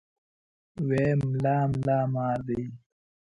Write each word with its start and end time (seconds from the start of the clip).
وې 0.87 1.05
ملا 1.23 1.57
ملا 1.71 1.99
مار 2.13 2.39
دی. 2.47 2.61